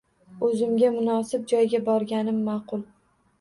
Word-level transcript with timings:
–O‘zimga 0.45 0.87
munosib 0.95 1.43
joyga 1.51 1.83
borganim 1.91 2.41
ma’qul 2.49 2.83